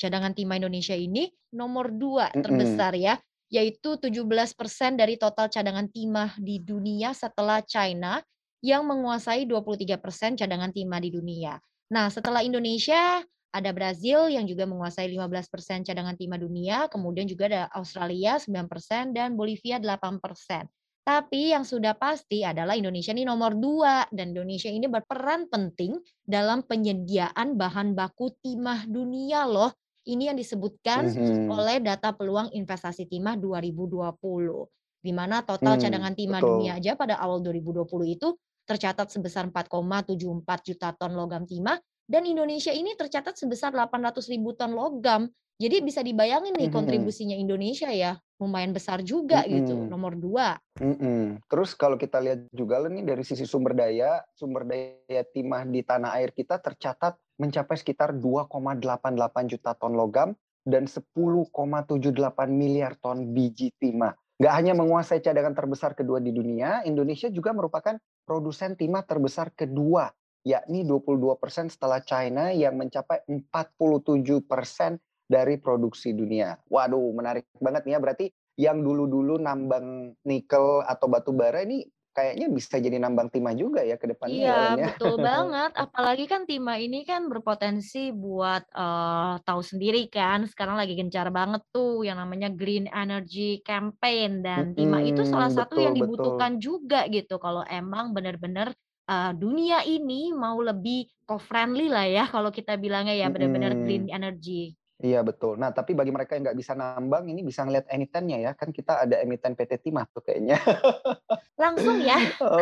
cadangan 0.00 0.32
timah 0.32 0.56
Indonesia 0.64 0.96
ini 0.96 1.28
nomor 1.52 1.92
dua 1.92 2.32
terbesar 2.32 2.96
ya, 2.96 3.20
yaitu 3.54 3.94
17% 3.94 4.98
dari 4.98 5.14
total 5.14 5.46
cadangan 5.46 5.86
timah 5.86 6.34
di 6.42 6.58
dunia 6.58 7.14
setelah 7.14 7.62
China 7.62 8.18
yang 8.58 8.82
menguasai 8.82 9.46
23% 9.46 10.34
cadangan 10.34 10.74
timah 10.74 10.98
di 10.98 11.14
dunia. 11.14 11.54
Nah, 11.94 12.10
setelah 12.10 12.42
Indonesia 12.42 13.22
ada 13.54 13.70
Brazil 13.70 14.26
yang 14.26 14.50
juga 14.50 14.66
menguasai 14.66 15.06
15% 15.06 15.86
cadangan 15.86 16.18
timah 16.18 16.42
dunia, 16.42 16.90
kemudian 16.90 17.30
juga 17.30 17.46
ada 17.46 17.62
Australia 17.78 18.42
9% 18.42 19.14
dan 19.14 19.38
Bolivia 19.38 19.78
8%. 19.78 20.66
Tapi 21.04 21.52
yang 21.52 21.62
sudah 21.62 21.94
pasti 21.94 22.42
adalah 22.42 22.74
Indonesia 22.74 23.12
ini 23.12 23.28
nomor 23.28 23.54
dua 23.54 24.08
dan 24.08 24.32
Indonesia 24.32 24.72
ini 24.72 24.88
berperan 24.88 25.46
penting 25.52 26.00
dalam 26.24 26.64
penyediaan 26.64 27.60
bahan 27.60 27.92
baku 27.92 28.32
timah 28.40 28.88
dunia 28.88 29.44
loh. 29.44 29.70
Ini 30.04 30.32
yang 30.32 30.38
disebutkan 30.38 31.16
Mhm. 31.16 31.44
oleh 31.48 31.80
data 31.80 32.12
peluang 32.12 32.52
investasi 32.52 33.08
timah 33.08 33.36
2020. 33.40 34.68
Di 35.04 35.12
mana 35.12 35.44
total 35.44 35.76
Hmm, 35.76 35.80
cadangan 35.80 36.16
timah 36.16 36.40
dunia 36.44 36.76
betul. 36.76 36.80
aja 36.80 36.96
pada 36.96 37.16
awal 37.20 37.40
2020 37.44 38.08
itu 38.16 38.32
tercatat 38.64 39.12
sebesar 39.12 39.48
4,74 39.52 40.64
juta 40.64 40.88
ton 40.96 41.12
logam 41.12 41.44
timah 41.44 41.76
dan 42.04 42.28
Indonesia 42.28 42.72
ini 42.72 42.92
tercatat 42.96 43.36
sebesar 43.36 43.72
800 43.72 44.28
ribu 44.28 44.52
ton 44.52 44.72
logam. 44.76 45.28
Jadi 45.54 45.86
bisa 45.86 46.02
dibayangin 46.02 46.50
nih 46.58 46.66
kontribusinya 46.66 47.38
Indonesia 47.38 47.86
ya, 47.86 48.18
lumayan 48.42 48.74
besar 48.74 49.06
juga 49.06 49.46
gitu, 49.46 49.86
Mhm. 49.86 49.86
nomor 49.86 50.18
2. 50.18 50.58
Mhm. 50.82 51.46
Terus 51.46 51.78
kalau 51.78 51.94
kita 51.94 52.18
lihat 52.18 52.50
juga 52.50 52.82
nih 52.90 53.06
dari 53.06 53.22
sisi 53.22 53.46
sumber 53.46 53.70
daya, 53.78 54.18
sumber 54.34 54.66
daya 54.66 55.22
timah 55.30 55.62
di 55.62 55.86
tanah 55.86 56.18
air 56.18 56.34
kita 56.34 56.58
tercatat 56.58 57.14
mencapai 57.38 57.78
sekitar 57.78 58.18
2,88 58.18 59.46
juta 59.46 59.78
ton 59.78 59.94
logam 59.94 60.34
dan 60.66 60.90
10,78 60.90 62.50
miliar 62.50 62.98
ton 62.98 63.30
biji 63.30 63.70
timah. 63.78 64.18
Nggak 64.42 64.54
hanya 64.58 64.72
menguasai 64.74 65.22
cadangan 65.22 65.54
terbesar 65.54 65.94
kedua 65.94 66.18
di 66.18 66.34
dunia, 66.34 66.82
Indonesia 66.82 67.30
juga 67.30 67.54
merupakan 67.54 67.94
produsen 68.26 68.74
timah 68.74 69.06
terbesar 69.06 69.54
kedua, 69.54 70.10
yakni 70.44 70.84
22% 70.84 71.72
setelah 71.72 72.00
China 72.04 72.52
yang 72.52 72.76
mencapai 72.76 73.24
47% 73.28 75.00
dari 75.24 75.56
produksi 75.56 76.12
dunia. 76.12 76.60
Waduh, 76.68 77.10
menarik 77.16 77.48
banget 77.58 77.82
nih 77.88 77.94
ya. 77.96 78.00
Berarti 78.00 78.26
yang 78.60 78.84
dulu-dulu 78.84 79.40
nambang 79.40 80.14
nikel 80.28 80.84
atau 80.86 81.06
batu 81.10 81.32
bara 81.34 81.64
ini 81.64 81.88
kayaknya 82.14 82.46
bisa 82.52 82.78
jadi 82.78 83.00
nambang 83.02 83.26
timah 83.32 83.56
juga 83.58 83.82
ya 83.82 83.98
ke 83.98 84.06
depannya 84.06 84.44
ya, 84.54 84.54
Iya, 84.54 84.60
Len 84.62 84.74
ya. 84.78 84.88
betul 84.88 85.20
banget. 85.20 85.76
Apalagi 85.76 86.24
kan 86.24 86.48
timah 86.48 86.80
ini 86.80 87.04
kan 87.04 87.28
berpotensi 87.28 88.08
buat, 88.08 88.64
eee, 88.72 89.32
tahu 89.44 89.60
sendiri 89.60 90.08
kan 90.08 90.48
sekarang 90.48 90.80
lagi 90.80 90.96
gencar 90.96 91.28
banget 91.28 91.60
tuh 91.68 92.00
yang 92.08 92.16
namanya 92.16 92.48
green 92.48 92.88
energy 92.88 93.60
campaign 93.60 94.40
dan 94.40 94.72
timah 94.72 95.04
itu 95.04 95.28
salah 95.28 95.52
Mhm, 95.52 95.52
satu 95.52 95.76
betul 95.76 95.84
yang 95.84 95.92
betul. 96.00 96.36
dibutuhkan 96.40 96.56
juga 96.56 97.04
gitu 97.12 97.36
kalau 97.36 97.68
emang 97.68 98.16
bener-bener, 98.16 98.72
eee, 99.08 99.30
dunia 99.36 99.84
ini 99.84 100.32
mau 100.32 100.56
lebih 100.60 101.08
eco-friendly 101.24 101.88
lah 101.88 102.04
ya 102.06 102.24
kalau 102.28 102.52
kita 102.52 102.76
bilangnya 102.76 103.16
ya, 103.16 103.28
bener-bener 103.32 103.76
green 103.80 104.08
Mhm. 104.08 104.16
energy. 104.16 104.76
Iya 105.02 105.26
betul. 105.26 105.58
Nah, 105.58 105.74
tapi 105.74 105.90
bagi 105.92 106.14
mereka 106.14 106.38
yang 106.38 106.46
nggak 106.48 106.58
bisa 106.58 106.72
nambang 106.78 107.26
ini 107.26 107.42
bisa 107.42 107.66
ngelihat 107.66 107.90
emitennya 107.90 108.38
ya, 108.40 108.52
kan 108.54 108.70
kita 108.70 109.02
ada 109.04 109.18
emiten 109.20 109.58
PT 109.58 109.82
Timah 109.82 110.06
tuh 110.14 110.22
kayaknya. 110.22 110.54
Langsung 111.60 111.98
ya, 112.02 112.18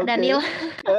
Daniel. 0.08 0.40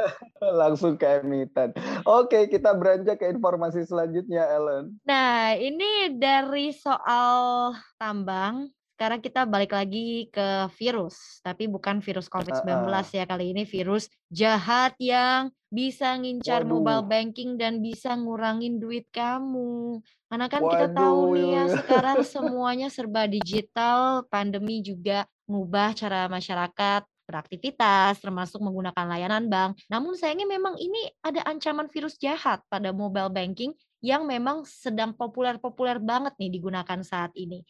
Langsung 0.62 0.94
ke 0.94 1.20
emiten. 1.22 1.74
Oke, 2.06 2.46
kita 2.48 2.72
beranjak 2.78 3.18
ke 3.18 3.26
informasi 3.34 3.82
selanjutnya, 3.82 4.46
Ellen. 4.46 4.98
Nah, 5.04 5.58
ini 5.58 6.14
dari 6.16 6.70
soal 6.70 7.74
tambang, 7.98 8.70
sekarang 8.94 9.18
kita 9.18 9.42
balik 9.42 9.74
lagi 9.74 10.30
ke 10.30 10.70
virus, 10.78 11.42
tapi 11.42 11.66
bukan 11.66 11.98
virus 11.98 12.30
COVID-19 12.30 12.86
Heeh. 12.86 13.18
ya, 13.18 13.24
kali 13.26 13.50
ini 13.50 13.66
virus 13.66 14.06
jahat 14.30 14.94
yang 15.02 15.50
bisa 15.66 16.14
ngincar 16.14 16.62
mobile 16.62 17.02
Waduh. 17.02 17.10
banking 17.10 17.58
dan 17.58 17.82
bisa 17.82 18.14
ngurangin 18.14 18.78
duit 18.78 19.10
kamu. 19.10 19.98
Karena 20.30 20.46
kan 20.46 20.62
kita 20.62 20.94
tahu 20.94 21.18
Waduh, 21.26 21.34
nih 21.34 21.48
ya, 21.50 21.64
iya. 21.66 21.74
sekarang 21.74 22.18
semuanya 22.38 22.86
serba 22.86 23.26
digital, 23.26 24.30
pandemi 24.30 24.78
juga 24.78 25.26
ngubah 25.50 25.98
cara 25.98 26.30
masyarakat 26.30 27.02
beraktivitas, 27.26 28.22
termasuk 28.22 28.62
menggunakan 28.62 29.10
layanan 29.10 29.50
bank. 29.50 29.74
Namun 29.90 30.14
sayangnya 30.14 30.46
memang 30.46 30.78
ini 30.78 31.10
ada 31.18 31.42
ancaman 31.50 31.90
virus 31.90 32.14
jahat 32.20 32.62
pada 32.70 32.94
mobile 32.94 33.32
banking 33.32 33.74
yang 34.04 34.28
memang 34.28 34.68
sedang 34.68 35.16
populer-populer 35.16 35.96
banget 35.96 36.36
nih 36.36 36.52
digunakan 36.52 37.00
saat 37.00 37.32
ini. 37.32 37.64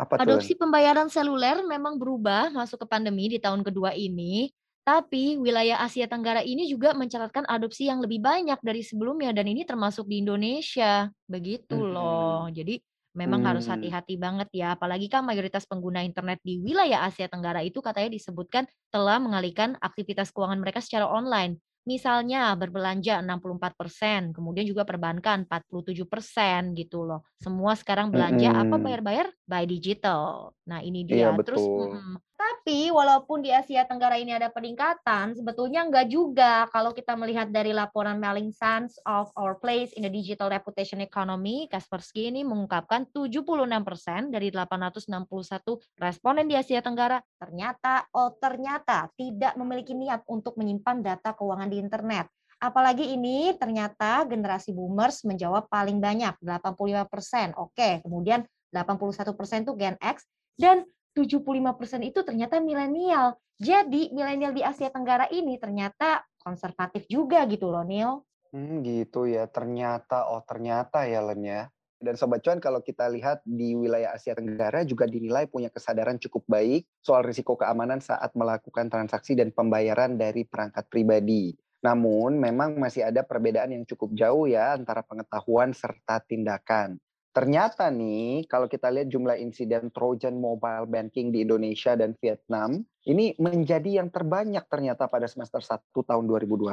Apa 0.00 0.16
tuh? 0.16 0.24
Adopsi 0.24 0.56
pembayaran 0.56 1.12
seluler 1.12 1.60
memang 1.60 2.00
berubah 2.00 2.48
masuk 2.56 2.82
ke 2.82 2.86
pandemi 2.88 3.28
di 3.28 3.36
tahun 3.36 3.60
kedua 3.60 3.92
ini, 3.92 4.48
tapi 4.80 5.36
wilayah 5.36 5.84
Asia 5.84 6.08
Tenggara 6.08 6.40
ini 6.40 6.64
juga 6.72 6.96
mencatatkan 6.96 7.44
adopsi 7.44 7.92
yang 7.92 8.00
lebih 8.00 8.24
banyak 8.24 8.56
dari 8.64 8.80
sebelumnya 8.80 9.36
dan 9.36 9.44
ini 9.44 9.68
termasuk 9.68 10.08
di 10.08 10.24
Indonesia, 10.24 11.12
begitu 11.28 11.84
loh. 11.84 12.48
Mhm. 12.48 12.56
Jadi 12.56 12.74
memang 13.14 13.44
harus 13.44 13.68
Mmm. 13.68 13.76
hati-hati 13.76 14.14
banget 14.16 14.48
ya, 14.56 14.74
apalagi 14.74 15.06
kan 15.12 15.22
mayoritas 15.22 15.68
pengguna 15.68 16.00
internet 16.02 16.40
di 16.42 16.58
wilayah 16.64 17.04
Asia 17.06 17.28
Tenggara 17.28 17.60
itu 17.60 17.78
katanya 17.84 18.10
disebutkan 18.16 18.64
telah 18.88 19.20
mengalihkan 19.20 19.76
aktivitas 19.84 20.32
keuangan 20.32 20.58
mereka 20.58 20.80
secara 20.80 21.06
online. 21.08 21.60
Misalnya 21.84 22.56
berbelanja 22.56 23.20
64%, 23.20 24.32
kemudian 24.32 24.64
juga 24.64 24.88
perbankan 24.88 25.44
47% 25.44 26.72
gitu 26.80 27.04
loh. 27.04 27.20
Semua 27.36 27.76
sekarang 27.76 28.08
belanja 28.08 28.56
apa 28.56 28.80
Mhm. 28.80 28.80
bayar-bayar 28.80 29.28
by 29.44 29.68
digital. 29.68 30.56
Nah, 30.64 30.80
ini 30.80 31.04
Iya, 31.12 31.26
dia. 31.28 31.36
Terus 31.44 31.68
betul. 31.72 32.00
Tapi 32.34 32.90
walaupun 32.90 33.44
di 33.44 33.52
Asia 33.52 33.86
Tenggara 33.86 34.18
ini 34.18 34.34
ada 34.34 34.50
peningkatan, 34.50 35.36
sebetulnya 35.38 35.86
enggak 35.86 36.10
juga 36.10 36.66
kalau 36.74 36.90
kita 36.90 37.14
melihat 37.14 37.52
dari 37.52 37.70
laporan 37.70 38.16
Melling 38.16 38.50
Sons 38.50 38.98
of 39.06 39.30
Our 39.38 39.60
Place 39.60 39.94
in 39.94 40.02
the 40.02 40.12
Digital 40.12 40.50
Reputation 40.50 40.98
Economy, 40.98 41.70
Kaspersky 41.70 42.32
ini 42.32 42.42
mengungkapkan 42.42 43.06
76% 43.12 44.32
dari 44.34 44.48
861 44.48 46.00
responden 46.00 46.46
di 46.50 46.56
Asia 46.58 46.82
Tenggara 46.82 47.22
ternyata, 47.38 48.08
oh 48.16 48.34
ternyata 48.34 49.12
tidak 49.14 49.54
memiliki 49.54 49.94
niat 49.94 50.26
untuk 50.26 50.58
menyimpan 50.58 51.04
data 51.04 51.36
keuangan 51.36 51.70
di 51.70 51.78
internet. 51.78 52.26
Apalagi 52.58 53.12
ini 53.12 53.52
ternyata 53.60 54.24
generasi 54.24 54.72
boomers 54.72 55.22
menjawab 55.28 55.68
paling 55.68 56.00
banyak, 56.00 56.32
85%. 56.40 57.60
Oke, 57.60 58.00
kemudian 58.00 58.40
81% 58.72 59.68
itu 59.68 59.72
Gen 59.76 59.96
X 60.00 60.24
dan 60.56 60.88
75% 61.14 62.02
itu 62.02 62.20
ternyata 62.26 62.58
milenial. 62.58 63.38
Jadi 63.56 64.10
milenial 64.10 64.50
di 64.50 64.66
Asia 64.66 64.90
Tenggara 64.90 65.30
ini 65.30 65.54
ternyata 65.56 66.26
konservatif 66.42 67.06
juga 67.06 67.46
gitu 67.46 67.70
loh, 67.70 67.86
Nil. 67.86 68.20
Mmm, 68.50 68.82
gitu 68.82 69.30
ya. 69.30 69.46
Ternyata, 69.46 70.28
oh 70.28 70.42
ternyata 70.42 71.06
ya, 71.06 71.22
Len 71.22 71.42
ya. 71.46 71.62
Dan 72.04 72.20
Sobat 72.20 72.44
Cuan 72.44 72.60
kalau 72.60 72.84
kita 72.84 73.08
lihat 73.08 73.40
di 73.48 73.72
wilayah 73.72 74.12
Asia 74.12 74.36
Tenggara 74.36 74.84
juga 74.84 75.08
dinilai 75.08 75.48
punya 75.48 75.72
kesadaran 75.72 76.20
cukup 76.20 76.44
baik 76.44 76.84
soal 77.00 77.24
risiko 77.24 77.56
keamanan 77.56 78.04
saat 78.04 78.34
melakukan 78.36 78.92
transaksi 78.92 79.32
dan 79.32 79.54
pembayaran 79.54 80.20
dari 80.20 80.44
perangkat 80.44 80.84
pribadi. 80.92 81.56
Namun 81.80 82.36
memang 82.36 82.76
masih 82.76 83.08
ada 83.08 83.24
perbedaan 83.24 83.72
yang 83.72 83.84
cukup 83.88 84.12
jauh 84.12 84.44
ya 84.44 84.76
antara 84.76 85.00
pengetahuan 85.00 85.72
serta 85.72 86.20
tindakan. 86.20 87.00
Ternyata 87.34 87.90
nih 87.90 88.46
kalau 88.46 88.70
kita 88.70 88.94
lihat 88.94 89.10
jumlah 89.10 89.34
insiden 89.42 89.90
Trojan 89.90 90.38
Mobile 90.38 90.86
Banking 90.86 91.34
di 91.34 91.42
Indonesia 91.42 91.98
dan 91.98 92.14
Vietnam, 92.22 92.78
ini 93.10 93.34
menjadi 93.42 93.98
yang 93.98 94.14
terbanyak 94.14 94.62
ternyata 94.70 95.10
pada 95.10 95.26
semester 95.26 95.58
1 95.58 95.82
tahun 95.82 96.30
2021. 96.30 96.70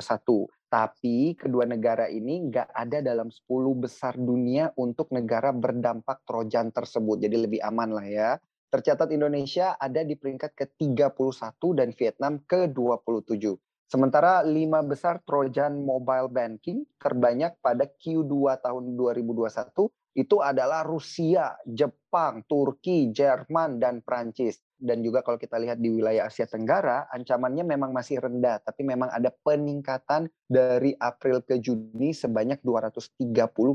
Tapi 0.69 1.33
kedua 1.33 1.65
negara 1.65 2.05
ini 2.13 2.45
nggak 2.45 2.77
ada 2.77 3.01
dalam 3.01 3.33
10 3.33 3.49
besar 3.73 4.13
dunia 4.21 4.69
untuk 4.77 5.09
negara 5.09 5.49
berdampak 5.49 6.21
Trojan 6.29 6.69
tersebut. 6.69 7.17
Jadi 7.25 7.41
lebih 7.41 7.59
aman 7.65 7.97
lah 7.97 8.05
ya. 8.05 8.29
Tercatat 8.69 9.09
Indonesia 9.09 9.73
ada 9.81 10.05
di 10.05 10.13
peringkat 10.13 10.53
ke-31 10.53 11.57
dan 11.73 11.89
Vietnam 11.97 12.37
ke-27. 12.45 13.49
Sementara 13.89 14.45
5 14.45 14.53
besar 14.85 15.25
Trojan 15.25 15.73
Mobile 15.81 16.29
Banking 16.29 16.85
terbanyak 17.01 17.57
pada 17.65 17.89
Q2 17.89 18.61
tahun 18.61 18.93
2021 18.93 19.89
itu 20.11 20.43
adalah 20.43 20.83
Rusia, 20.83 21.55
Jepang, 21.63 22.43
Turki, 22.43 23.15
Jerman, 23.15 23.79
dan 23.79 24.03
Prancis. 24.03 24.59
Dan 24.81 25.05
juga 25.05 25.21
kalau 25.21 25.37
kita 25.37 25.61
lihat 25.61 25.77
di 25.77 25.93
wilayah 25.93 26.25
Asia 26.25 26.49
Tenggara, 26.49 27.05
ancamannya 27.13 27.63
memang 27.63 27.93
masih 27.93 28.17
rendah, 28.17 28.59
tapi 28.65 28.81
memang 28.81 29.13
ada 29.13 29.29
peningkatan 29.29 30.25
dari 30.49 30.97
April 30.97 31.45
ke 31.45 31.61
Juni 31.61 32.11
sebanyak 32.11 32.59
230 32.65 33.13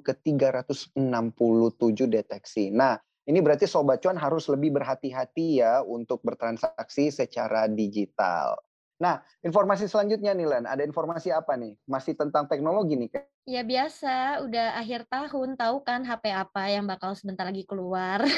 ke 0.02 0.12
367 0.18 2.10
deteksi. 2.10 2.74
Nah, 2.74 2.98
ini 3.26 3.38
berarti 3.38 3.70
Sobat 3.70 4.02
Cuan 4.02 4.18
harus 4.18 4.46
lebih 4.50 4.74
berhati-hati 4.76 5.62
ya 5.62 5.82
untuk 5.82 6.22
bertransaksi 6.26 7.10
secara 7.10 7.70
digital. 7.70 8.58
Nah, 8.96 9.20
informasi 9.44 9.92
selanjutnya 9.92 10.32
nih 10.32 10.48
Len, 10.48 10.64
ada 10.64 10.80
informasi 10.80 11.28
apa 11.28 11.52
nih? 11.52 11.76
Masih 11.84 12.16
tentang 12.16 12.48
teknologi 12.48 12.96
nih 12.96 13.12
Kak? 13.12 13.24
Ya 13.44 13.62
biasa, 13.62 14.40
udah 14.42 14.80
akhir 14.80 15.04
tahun, 15.12 15.54
tahu 15.54 15.84
kan 15.84 16.02
HP 16.02 16.32
apa 16.32 16.72
yang 16.72 16.88
bakal 16.88 17.12
sebentar 17.12 17.44
lagi 17.44 17.68
keluar? 17.68 18.24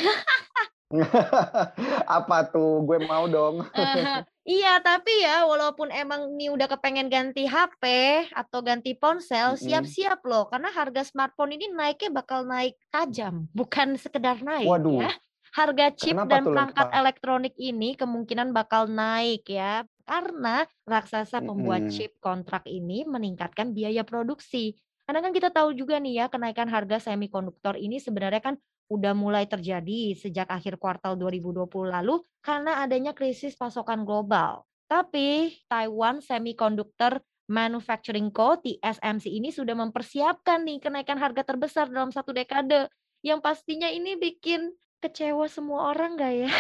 Apa 2.09 2.49
tuh? 2.49 2.81
Gue 2.81 2.97
mau 3.05 3.29
dong. 3.29 3.61
Eh, 3.77 4.25
iya, 4.49 4.81
tapi 4.81 5.21
ya 5.21 5.45
walaupun 5.45 5.93
emang 5.93 6.33
nih 6.33 6.49
udah 6.49 6.65
kepengen 6.65 7.13
ganti 7.13 7.45
HP 7.45 7.85
atau 8.33 8.65
ganti 8.65 8.97
ponsel, 8.97 9.61
siap-siap 9.61 10.25
loh 10.25 10.49
karena 10.49 10.73
harga 10.73 11.05
smartphone 11.05 11.61
ini 11.61 11.69
naiknya 11.69 12.09
bakal 12.09 12.49
naik 12.49 12.81
tajam, 12.89 13.53
bukan 13.53 14.01
sekedar 14.01 14.41
naik 14.41 14.65
ya. 14.65 14.81
Waduh. 14.81 15.13
Harga 15.53 15.87
chip 15.93 16.17
Kenapa 16.17 16.33
dan 16.33 16.43
perangkat 16.45 16.89
elektronik 16.93 17.55
ini 17.61 17.93
kemungkinan 17.93 18.57
bakal 18.57 18.89
naik 18.89 19.45
ya, 19.45 19.85
karena 20.09 20.65
raksasa 20.89 21.45
pembuat 21.45 21.93
chip 21.93 22.17
kontrak 22.25 22.65
ini 22.65 23.05
meningkatkan 23.05 23.77
biaya 23.77 24.09
produksi. 24.09 24.73
Karena 25.05 25.21
kan 25.21 25.33
kita 25.37 25.53
tahu 25.53 25.77
juga 25.77 26.01
nih 26.01 26.25
ya, 26.25 26.27
kenaikan 26.33 26.69
harga 26.73 27.13
semikonduktor 27.13 27.77
ini 27.77 28.01
sebenarnya 28.01 28.41
kan 28.41 28.55
udah 28.89 29.13
mulai 29.13 29.45
terjadi 29.45 30.17
sejak 30.17 30.49
akhir 30.49 30.81
kuartal 30.81 31.21
2020 31.21 31.69
lalu 31.93 32.25
karena 32.41 32.81
adanya 32.81 33.13
krisis 33.13 33.53
pasokan 33.53 34.09
global. 34.09 34.65
Tapi 34.89 35.53
Taiwan 35.69 36.25
Semiconductor 36.25 37.21
Manufacturing 37.49 38.33
Co. 38.33 38.57
TSMC 38.61 39.29
ini 39.29 39.53
sudah 39.53 39.77
mempersiapkan 39.77 40.65
nih 40.65 40.81
kenaikan 40.81 41.21
harga 41.21 41.45
terbesar 41.45 41.89
dalam 41.89 42.13
satu 42.13 42.33
dekade, 42.33 42.89
yang 43.25 43.41
pastinya 43.41 43.89
ini 43.89 44.17
bikin 44.17 44.73
kecewa 44.99 45.47
semua 45.47 45.95
orang 45.95 46.19
nggak 46.19 46.35
ya? 46.35 46.51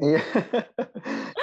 Iya, 0.00 0.22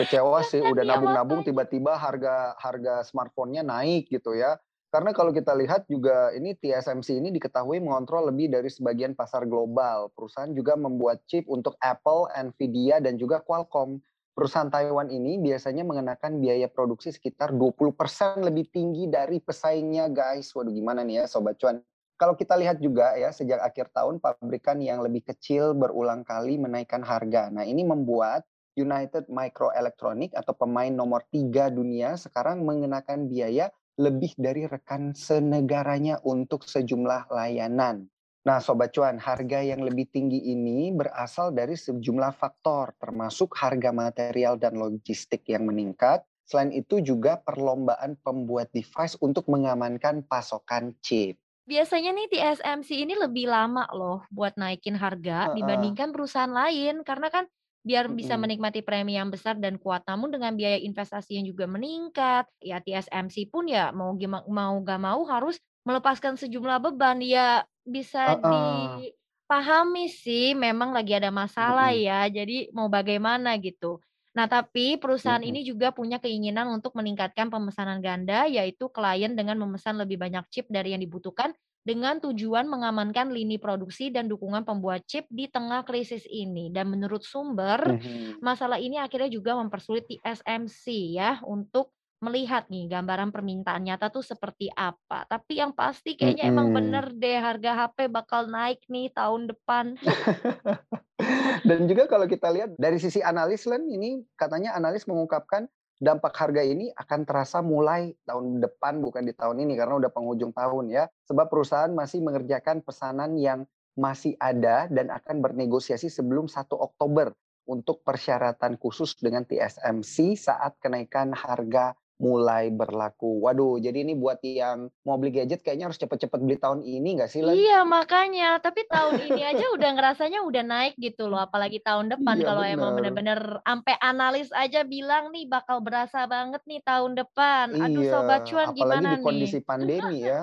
kecewa 0.01 0.41
sih. 0.47 0.63
Udah 0.63 0.81
Iya 0.81 0.91
nabung-nabung 0.97 1.45
tiba-tiba 1.45 1.93
harga 1.93 2.57
harga 2.57 3.05
smartphone-nya 3.05 3.61
naik 3.61 4.09
gitu 4.09 4.33
ya. 4.33 4.57
Karena 4.87 5.11
kalau 5.11 5.35
kita 5.35 5.51
lihat 5.51 5.83
juga 5.91 6.31
ini 6.31 6.55
TSMC 6.55 7.19
ini 7.19 7.29
diketahui 7.35 7.83
mengontrol 7.83 8.31
lebih 8.31 8.47
dari 8.47 8.71
sebagian 8.71 9.13
pasar 9.13 9.43
global. 9.43 10.09
Perusahaan 10.15 10.49
juga 10.55 10.79
membuat 10.79 11.21
chip 11.27 11.43
untuk 11.51 11.75
Apple, 11.83 12.31
Nvidia, 12.33 13.03
dan 13.03 13.19
juga 13.19 13.43
Qualcomm. 13.43 13.99
Perusahaan 14.31 14.69
Taiwan 14.71 15.09
ini 15.11 15.41
biasanya 15.41 15.81
mengenakan 15.81 16.39
biaya 16.39 16.69
produksi 16.71 17.09
sekitar 17.09 17.51
20% 17.57 18.47
lebih 18.47 18.69
tinggi 18.71 19.09
dari 19.11 19.43
pesaingnya 19.43 20.07
guys. 20.07 20.55
Waduh 20.55 20.71
gimana 20.71 21.03
nih 21.03 21.21
ya 21.21 21.23
Sobat 21.27 21.59
Cuan. 21.59 21.83
Kalau 22.17 22.33
kita 22.33 22.57
lihat 22.57 22.81
juga 22.81 23.13
ya 23.13 23.29
sejak 23.29 23.61
akhir 23.61 23.93
tahun 23.93 24.17
pabrikan 24.17 24.81
yang 24.81 25.05
lebih 25.05 25.21
kecil 25.29 25.77
berulang 25.77 26.25
kali 26.25 26.57
menaikkan 26.57 27.05
harga. 27.05 27.53
Nah 27.53 27.61
ini 27.61 27.85
membuat 27.85 28.41
United 28.73 29.29
Microelectronic 29.29 30.33
atau 30.33 30.57
pemain 30.57 30.89
nomor 30.89 31.25
tiga 31.29 31.69
dunia 31.69 32.17
sekarang 32.17 32.65
mengenakan 32.65 33.29
biaya 33.29 33.69
lebih 34.01 34.33
dari 34.37 34.65
rekan 34.65 35.13
senegaranya 35.13 36.17
untuk 36.25 36.65
sejumlah 36.65 37.33
layanan. 37.33 38.09
Nah, 38.45 38.63
Sobat 38.63 38.95
Cuan, 38.95 39.19
harga 39.19 39.59
yang 39.59 39.83
lebih 39.83 40.07
tinggi 40.07 40.39
ini 40.39 40.93
berasal 40.93 41.51
dari 41.51 41.75
sejumlah 41.75 42.31
faktor, 42.37 42.95
termasuk 42.95 43.51
harga 43.59 43.91
material 43.91 44.55
dan 44.55 44.79
logistik 44.79 45.43
yang 45.51 45.67
meningkat. 45.67 46.23
Selain 46.47 46.71
itu 46.71 47.03
juga 47.03 47.43
perlombaan 47.43 48.15
pembuat 48.23 48.71
device 48.71 49.19
untuk 49.19 49.51
mengamankan 49.51 50.23
pasokan 50.23 50.95
chip. 51.03 51.35
Biasanya 51.67 52.15
nih 52.15 52.31
TSMC 52.31 53.03
ini 53.03 53.11
lebih 53.19 53.51
lama 53.51 53.83
loh 53.91 54.23
buat 54.31 54.55
naikin 54.55 54.95
harga 54.95 55.51
Heeh. 55.51 55.51
dibandingkan 55.51 56.15
perusahaan 56.15 56.47
lain 56.47 57.03
karena 57.03 57.27
kan 57.27 57.43
biar 57.83 58.07
bisa 58.07 58.39
menikmati 58.39 58.79
premi 58.87 59.19
yang 59.19 59.27
besar 59.27 59.59
dan 59.59 59.75
kuat. 59.75 60.07
Namun 60.07 60.31
dengan 60.31 60.55
biaya 60.55 60.79
investasi 60.79 61.35
yang 61.35 61.43
juga 61.51 61.67
meningkat, 61.67 62.47
ya 62.63 62.79
TSMC 62.79 63.51
pun 63.51 63.67
ya 63.67 63.91
mau 63.91 64.15
gima 64.15 64.47
mau 64.47 64.79
gak 64.79 64.99
mau 65.03 65.27
harus 65.27 65.59
melepaskan 65.83 66.39
sejumlah 66.39 66.79
beban. 66.87 67.19
Ya 67.19 67.67
bisa 67.83 68.39
Heeh. 68.43 69.07
dipahami 69.51 70.07
sih 70.07 70.55
memang 70.55 70.95
lagi 70.95 71.19
ada 71.19 71.35
masalah 71.35 71.91
Mhm. 71.91 71.99
ya, 71.99 72.31
jadi 72.31 72.71
mau 72.71 72.87
bagaimana 72.87 73.59
gitu. 73.59 73.99
Nah, 74.37 74.45
tapi 74.45 75.01
perusahaan 75.01 75.41
Mhm. 75.41 75.51
ini 75.51 75.65
juga 75.65 75.89
punya 75.89 76.21
keinginan 76.21 76.69
untuk 76.69 76.93
meningkatkan 76.93 77.49
pemesanan 77.49 77.99
ganda, 78.05 78.45
yaitu 78.45 78.85
klien 78.93 79.33
dengan 79.33 79.57
memesan 79.57 79.97
lebih 79.97 80.21
banyak 80.21 80.45
chip 80.53 80.69
dari 80.69 80.93
yang 80.93 81.01
dibutuhkan 81.01 81.57
dengan 81.81 82.21
tujuan 82.21 82.67
mengamankan 82.69 83.33
lini 83.33 83.57
produksi 83.57 84.13
dan 84.13 84.29
dukungan 84.29 84.61
pembuat 84.67 85.07
chip 85.09 85.25
di 85.33 85.49
tengah 85.49 85.81
krisis 85.89 86.27
ini. 86.29 86.69
Dan 86.69 86.93
menurut 86.93 87.25
sumber, 87.25 87.81
Mhm. 87.85 88.45
masalah 88.45 88.77
ini 88.77 89.01
akhirnya 89.01 89.31
juga 89.33 89.57
mempersulit 89.57 90.05
TSMC 90.05 91.17
ya 91.17 91.41
untuk 91.47 91.96
melihat 92.17 92.65
nih 92.73 92.89
gambaran 92.89 93.29
permintaan 93.29 93.85
nyata 93.85 94.09
tuh 94.09 94.25
seperti 94.25 94.73
apa. 94.73 95.29
Tapi 95.29 95.61
yang 95.61 95.71
pasti 95.77 96.17
kayaknya 96.17 96.49
emang 96.49 96.73
Mhm. 96.73 96.75
bener 96.75 97.05
deh 97.13 97.37
harga 97.37 97.71
HP 97.85 98.09
bakal 98.09 98.49
naik 98.49 98.81
nih 98.89 99.13
tahun 99.13 99.53
depan. 99.53 99.93
Dan 101.67 101.85
juga 101.89 102.09
kalau 102.09 102.25
kita 102.25 102.49
lihat 102.53 102.73
dari 102.77 102.97
sisi 102.97 103.21
analis 103.21 103.65
Len, 103.69 103.85
ini 103.89 104.21
katanya 104.37 104.73
analis 104.73 105.05
mengungkapkan 105.05 105.69
dampak 105.97 106.33
harga 106.37 106.61
ini 106.61 106.93
akan 106.93 107.25
terasa 107.25 107.61
mulai 107.65 108.13
tahun 108.25 108.61
depan 108.61 109.01
bukan 109.01 109.25
di 109.25 109.33
tahun 109.33 109.65
ini 109.65 109.73
karena 109.77 109.97
udah 109.97 110.11
penghujung 110.13 110.53
tahun 110.53 110.93
ya. 110.93 111.09
Sebab 111.25 111.49
perusahaan 111.49 111.89
masih 111.89 112.21
mengerjakan 112.21 112.85
pesanan 112.85 113.33
yang 113.37 113.65
masih 113.97 114.37
ada 114.37 114.85
dan 114.89 115.09
akan 115.09 115.41
bernegosiasi 115.41 116.09
sebelum 116.09 116.45
1 116.45 116.77
Oktober 116.77 117.33
untuk 117.65 118.05
persyaratan 118.05 118.77
khusus 118.77 119.17
dengan 119.17 119.41
TSMC 119.43 120.37
saat 120.37 120.77
kenaikan 120.77 121.33
harga 121.33 121.97
mulai 122.17 122.73
berlaku. 122.73 123.45
Waduh, 123.45 123.77
jadi 123.77 124.01
ini 124.01 124.17
buat 124.17 124.41
yang 124.41 124.89
mau 125.05 125.17
beli 125.21 125.37
gadget 125.37 125.61
kayaknya 125.61 125.89
harus 125.89 126.01
cepet-cepet 126.01 126.39
beli 126.41 126.57
tahun 126.57 126.81
ini 126.81 127.21
nggak 127.21 127.29
sih 127.29 127.45
Len? 127.45 127.53
Iya 127.53 127.85
makanya, 127.85 128.57
tapi 128.57 128.81
tahun 128.89 129.21
ini 129.21 129.41
aja 129.45 129.65
udah 129.77 129.89
ngerasanya 129.93 130.39
udah 130.41 130.63
naik 130.65 130.93
gitu 130.97 131.29
loh, 131.29 131.37
apalagi 131.37 131.77
tahun 131.79 132.09
depan 132.09 132.41
Iya 132.41 132.47
kalau 132.49 132.63
emang 132.65 132.97
bener. 132.97 133.13
bener-bener 133.13 133.39
ampe 133.63 133.93
analis 134.01 134.49
aja 134.51 134.81
bilang 134.81 135.29
nih 135.29 135.45
bakal 135.45 135.77
berasa 135.79 136.25
banget 136.25 136.59
nih 136.65 136.81
tahun 136.81 137.13
depan. 137.13 137.65
Aduh 137.77 138.01
Iya, 138.01 138.11
Sobat 138.17 138.41
Cuan 138.49 138.67
apalagi 138.73 139.05
gimana 139.05 139.09
di 139.13 139.21
kondisi 139.21 139.57
nih? 139.57 139.65
pandemi 139.69 140.17
ya. 140.25 140.41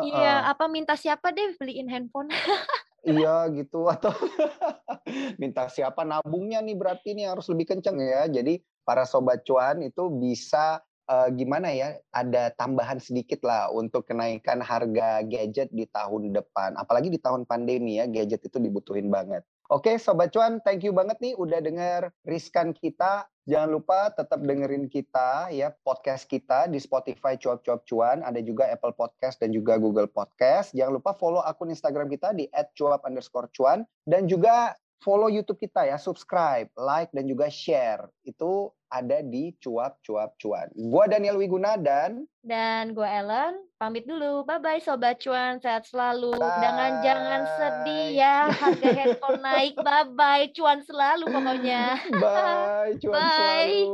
Iya, 0.00 0.32
Heeh. 0.32 0.50
apa 0.56 0.64
minta 0.72 0.94
siapa 0.96 1.28
deh 1.36 1.52
beliin 1.60 1.88
handphone. 1.92 2.32
Iya 3.00 3.48
gitu 3.56 3.88
atau 3.88 4.12
minta 5.42 5.64
siapa 5.72 6.04
nabungnya 6.04 6.60
nih 6.60 6.76
berarti 6.76 7.16
nih 7.16 7.32
harus 7.32 7.48
lebih 7.48 7.72
kenceng 7.72 7.96
ya. 7.96 8.28
Jadi 8.28 8.60
para 8.90 9.06
sobat 9.06 9.46
cuan 9.46 9.86
itu 9.86 10.10
bisa, 10.18 10.82
eee, 11.06 11.30
gimana 11.38 11.70
ya, 11.70 11.94
ada 12.10 12.50
tambahan 12.58 12.98
sedikit 12.98 13.38
lah 13.46 13.70
untuk 13.70 14.10
kenaikan 14.10 14.58
harga 14.58 15.22
gadget 15.30 15.70
di 15.70 15.86
tahun 15.86 16.34
depan. 16.34 16.74
Apalagi 16.74 17.06
di 17.06 17.22
tahun 17.22 17.46
pandemi 17.46 18.02
ya, 18.02 18.10
gadget 18.10 18.42
itu 18.42 18.58
dibutuhin 18.58 19.06
banget. 19.06 19.46
Oke 19.70 20.02
sobat 20.02 20.34
cuan, 20.34 20.58
thank 20.66 20.82
you 20.82 20.90
banget 20.90 21.22
nih 21.22 21.38
udah 21.38 21.62
denger 21.62 22.10
Riskan 22.26 22.74
kita. 22.74 23.30
Jangan 23.46 23.70
lupa 23.70 24.10
tetap 24.10 24.42
dengerin 24.42 24.90
kita 24.90 25.46
ya, 25.54 25.70
podcast 25.86 26.26
kita 26.26 26.66
di 26.66 26.82
Spotify 26.82 27.38
Cuap 27.38 27.62
Cuap 27.62 27.86
Cuan, 27.86 28.26
ada 28.26 28.42
juga 28.42 28.66
Apple 28.66 28.98
Podcast 28.98 29.38
dan 29.38 29.54
juga 29.54 29.78
Google 29.78 30.10
Podcast. 30.10 30.74
Jangan 30.74 30.98
lupa 30.98 31.14
follow 31.14 31.38
akun 31.46 31.70
Instagram 31.70 32.10
kita 32.10 32.34
di 32.34 32.50
@cuap_cuan 32.50 33.86
dan 34.10 34.26
juga 34.26 34.74
follow 35.00 35.30
YouTube 35.32 35.62
kita 35.62 35.88
ya, 35.88 35.96
subscribe, 35.96 36.66
like, 36.76 37.10
dan 37.14 37.30
juga 37.30 37.48
share. 37.48 38.10
Itu 38.26 38.74
ada 38.90 39.22
di 39.22 39.54
Cuap 39.62 40.02
Cuap 40.02 40.34
Cuan. 40.36 40.66
Gua 40.74 41.06
Daniel 41.06 41.38
Wiguna 41.38 41.78
dan 41.78 42.26
Dan 42.40 42.96
gue 42.96 43.04
Ellen, 43.04 43.60
pamit 43.76 44.08
dulu. 44.08 44.48
Bye-bye 44.48 44.80
Sobat 44.80 45.20
Cuan, 45.20 45.60
sehat 45.60 45.84
selalu. 45.86 46.32
Jangan 46.36 47.04
jangan 47.04 47.40
sedih 47.60 48.06
bye. 48.10 48.18
ya, 48.18 48.36
harga 48.48 48.88
handphone 48.96 49.40
naik. 49.44 49.74
Bye-bye, 49.76 50.48
cuan 50.56 50.80
selalu 50.80 51.24
pokoknya. 51.28 52.00
Bye, 52.16 52.96
cuan 52.98 53.14
Bye. 53.14 53.28
selalu. 53.28 53.92